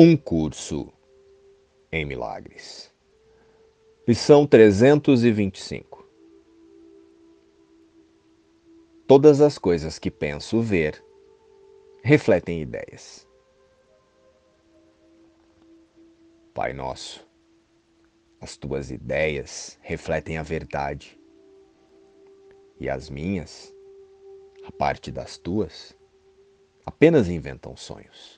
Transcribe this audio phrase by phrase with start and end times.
[0.00, 0.92] Um curso
[1.90, 2.94] em milagres.
[4.06, 6.08] Lição 325.
[9.08, 11.04] Todas as coisas que penso ver
[12.00, 13.26] refletem ideias.
[16.54, 17.28] Pai nosso,
[18.40, 21.20] as tuas ideias refletem a verdade
[22.78, 23.74] e as minhas,
[24.62, 25.92] a parte das tuas,
[26.86, 28.37] apenas inventam sonhos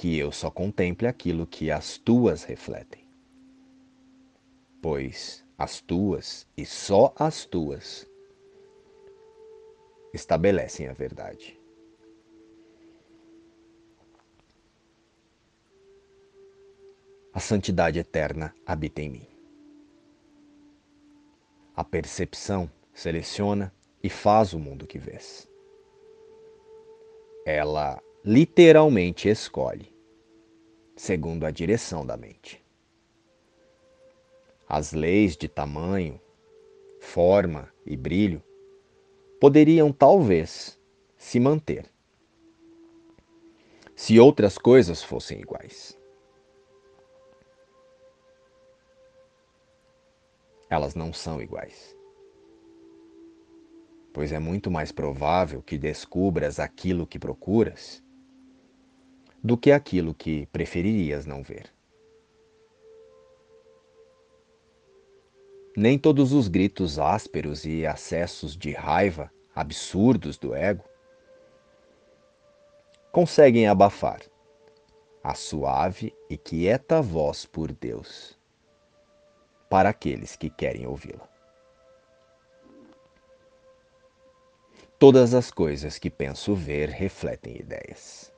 [0.00, 3.06] que eu só contemple aquilo que as tuas refletem.
[4.80, 8.08] Pois as tuas, e só as tuas,
[10.14, 11.60] estabelecem a verdade.
[17.34, 19.28] A santidade eterna habita em mim.
[21.76, 23.70] A percepção seleciona
[24.02, 25.46] e faz o mundo que vês.
[27.44, 29.94] Ela literalmente escolhe,
[30.94, 32.62] segundo a direção da mente.
[34.68, 36.20] As leis de tamanho,
[37.00, 38.42] forma e brilho
[39.40, 40.78] poderiam talvez
[41.16, 41.90] se manter
[43.96, 45.98] se outras coisas fossem iguais.
[50.70, 51.94] Elas não são iguais
[54.12, 58.02] pois é muito mais provável que descubras aquilo que procuras
[59.42, 61.72] do que aquilo que preferirias não ver.
[65.76, 70.84] Nem todos os gritos ásperos e acessos de raiva absurdos do ego
[73.12, 74.20] conseguem abafar
[75.22, 78.38] a suave e quieta voz por Deus
[79.68, 81.28] para aqueles que querem ouvi-la.
[84.98, 88.32] Todas as coisas que penso ver refletem ideias.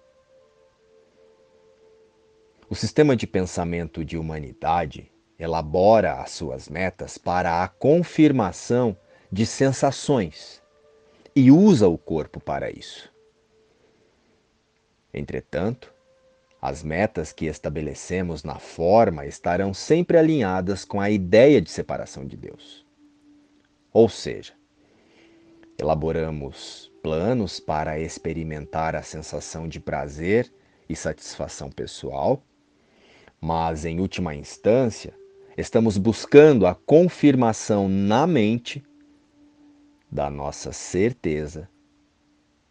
[2.68, 8.96] O sistema de pensamento de humanidade elabora as suas metas para a confirmação
[9.30, 10.62] de sensações
[11.34, 13.12] e usa o corpo para isso.
[15.12, 15.92] Entretanto,
[16.60, 22.36] as metas que estabelecemos na forma estarão sempre alinhadas com a ideia de separação de
[22.36, 22.86] Deus.
[23.92, 24.54] Ou seja,
[25.76, 30.50] elaboramos planos para experimentar a sensação de prazer
[30.88, 32.42] e satisfação pessoal
[33.42, 35.12] mas, em última instância,
[35.56, 38.80] estamos buscando a confirmação na mente
[40.08, 41.68] da nossa certeza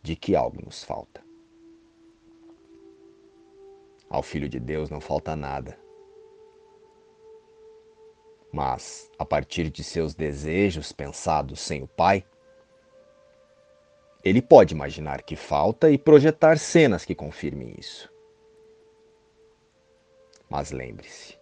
[0.01, 1.21] de que algo nos falta.
[4.09, 5.77] Ao Filho de Deus não falta nada.
[8.49, 12.25] Mas, a partir de seus desejos pensados sem o Pai,
[14.23, 18.09] ele pode imaginar que falta e projetar cenas que confirmem isso.
[20.51, 21.39] Mas lembre-se,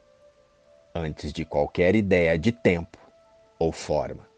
[0.93, 2.99] antes de qualquer ideia de tempo
[3.57, 4.29] ou forma,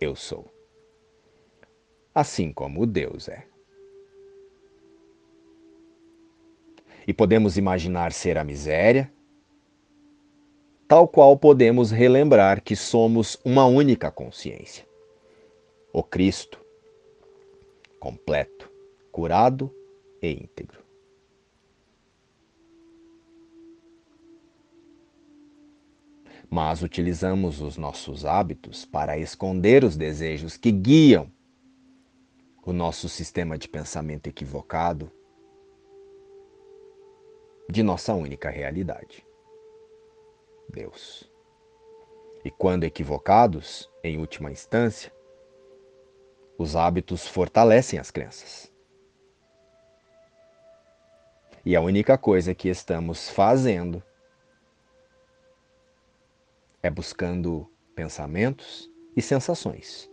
[0.00, 0.52] eu sou.
[2.12, 3.46] Assim como Deus é.
[7.06, 9.12] E podemos imaginar ser a miséria,
[10.88, 14.84] tal qual podemos relembrar que somos uma única consciência.
[15.92, 16.60] O Cristo,
[18.00, 18.68] completo,
[19.12, 19.72] curado
[20.20, 20.85] e íntegro.
[26.50, 31.30] Mas utilizamos os nossos hábitos para esconder os desejos que guiam
[32.64, 35.10] o nosso sistema de pensamento equivocado
[37.68, 39.26] de nossa única realidade,
[40.68, 41.30] Deus.
[42.44, 45.12] E quando equivocados, em última instância,
[46.56, 48.72] os hábitos fortalecem as crenças.
[51.64, 54.02] E a única coisa que estamos fazendo
[56.86, 60.08] é buscando pensamentos e sensações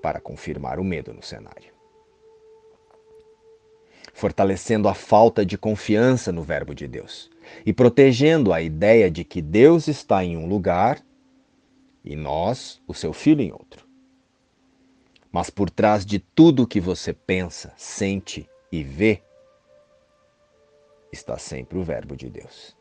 [0.00, 1.72] para confirmar o medo no cenário.
[4.14, 7.30] Fortalecendo a falta de confiança no Verbo de Deus
[7.66, 11.04] e protegendo a ideia de que Deus está em um lugar
[12.04, 13.86] e nós, o seu filho, em outro.
[15.32, 19.22] Mas por trás de tudo que você pensa, sente e vê,
[21.10, 22.76] está sempre o Verbo de Deus.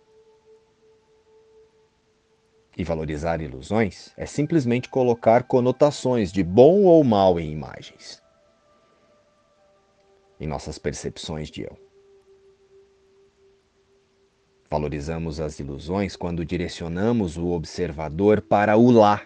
[2.77, 8.23] E valorizar ilusões é simplesmente colocar conotações de bom ou mal em imagens,
[10.39, 11.77] em nossas percepções de eu.
[14.69, 19.21] Valorizamos as ilusões quando direcionamos o observador para o lá,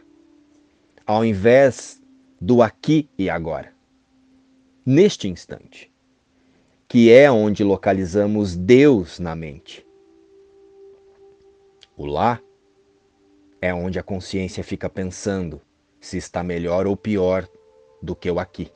[1.06, 2.02] ao invés
[2.42, 3.72] do aqui e agora,
[4.84, 5.94] neste instante,
[6.88, 9.86] que é onde localizamos Deus na mente.
[11.96, 12.42] O lá
[13.66, 15.60] é onde a consciência fica pensando
[16.00, 17.50] se está melhor ou pior
[18.00, 18.72] do que o aqui.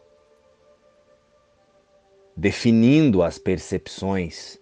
[2.36, 4.60] Definindo as percepções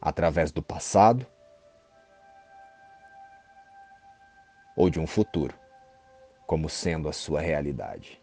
[0.00, 1.24] através do passado
[4.76, 5.56] ou de um futuro
[6.44, 8.20] como sendo a sua realidade,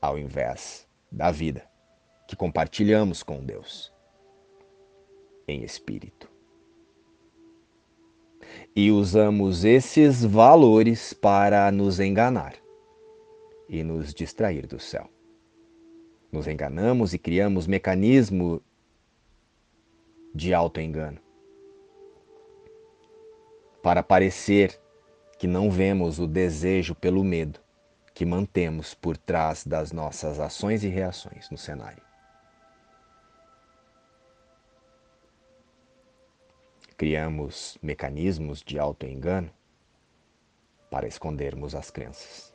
[0.00, 1.68] ao invés da vida
[2.26, 3.92] que compartilhamos com Deus
[5.46, 6.37] em espírito.
[8.74, 12.54] E usamos esses valores para nos enganar
[13.68, 15.08] e nos distrair do céu.
[16.30, 18.62] Nos enganamos e criamos mecanismo
[20.34, 21.18] de autoengano
[23.82, 24.78] para parecer
[25.38, 27.60] que não vemos o desejo pelo medo
[28.14, 32.07] que mantemos por trás das nossas ações e reações no cenário.
[36.98, 39.48] Criamos mecanismos de autoengano
[40.90, 42.52] para escondermos as crenças.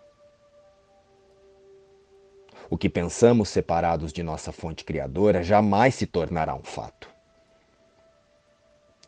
[2.69, 7.10] O que pensamos separados de nossa fonte criadora jamais se tornará um fato.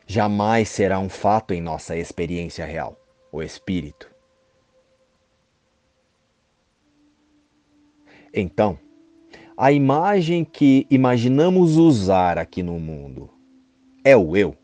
[0.06, 2.98] Jamais será um fato em nossa experiência real,
[3.30, 4.10] o espírito.
[8.32, 8.78] Então,
[9.54, 13.28] a imagem que imaginamos usar aqui no mundo
[14.02, 14.56] é o eu?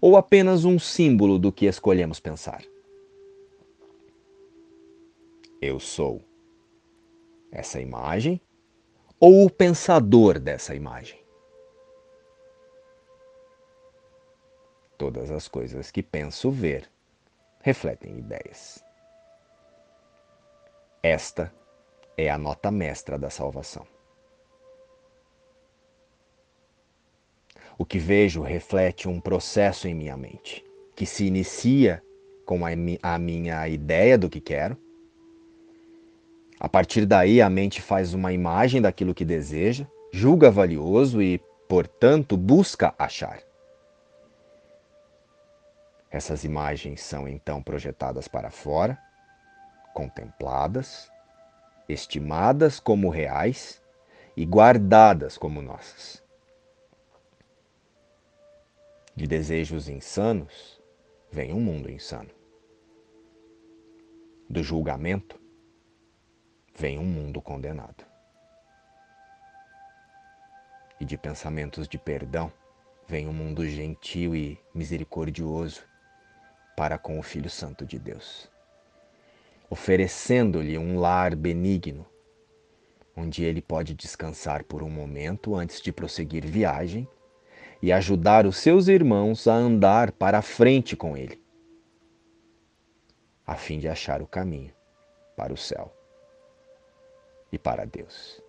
[0.00, 2.64] Ou apenas um símbolo do que escolhemos pensar?
[5.60, 6.22] Eu sou
[7.52, 8.40] essa imagem
[9.18, 11.20] ou o pensador dessa imagem?
[14.96, 16.90] Todas as coisas que penso ver
[17.60, 18.82] refletem ideias.
[21.02, 21.52] Esta
[22.16, 23.86] é a nota mestra da salvação.
[27.80, 30.62] O que vejo reflete um processo em minha mente,
[30.94, 32.02] que se inicia
[32.44, 34.76] com a minha ideia do que quero
[36.60, 42.36] a partir daí, a mente faz uma imagem daquilo que deseja, julga valioso e, portanto,
[42.36, 43.40] busca achar.
[46.10, 48.98] Essas imagens são então projetadas para fora,
[49.94, 51.10] contempladas,
[51.88, 53.80] estimadas como reais
[54.36, 56.22] e guardadas como nossas.
[59.14, 60.80] De desejos insanos
[61.30, 62.30] vem um mundo insano.
[64.48, 65.38] Do julgamento
[66.76, 68.06] vem um mundo condenado.
[70.98, 72.52] E de pensamentos de perdão
[73.06, 75.84] vem um mundo gentil e misericordioso
[76.76, 78.48] para com o Filho Santo de Deus,
[79.68, 82.06] oferecendo-lhe um lar benigno,
[83.16, 87.08] onde ele pode descansar por um momento antes de prosseguir viagem
[87.82, 91.42] e ajudar os seus irmãos a andar para a frente com ele,
[93.46, 94.74] a fim de achar o caminho
[95.36, 95.94] para o céu
[97.50, 98.42] e para Deus.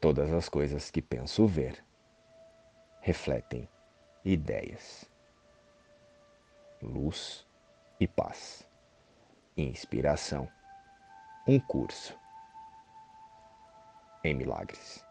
[0.00, 1.84] Todas as coisas que penso ver
[3.00, 3.68] refletem
[4.24, 5.08] ideias,
[6.82, 7.46] luz
[8.00, 8.66] e paz,
[9.56, 10.48] inspiração,
[11.46, 12.18] um curso
[14.24, 15.04] em milagres.